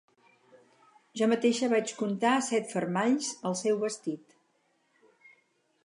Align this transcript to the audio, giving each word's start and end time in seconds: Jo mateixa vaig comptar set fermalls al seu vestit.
Jo 1.19 1.27
mateixa 1.33 1.69
vaig 1.75 1.93
comptar 1.99 2.33
set 2.47 2.73
fermalls 2.73 3.31
al 3.51 3.59
seu 3.63 3.79
vestit. 3.87 4.39